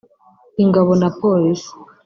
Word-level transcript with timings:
ingabo 0.63 0.91
na 1.01 1.09
Polisi 1.19 1.71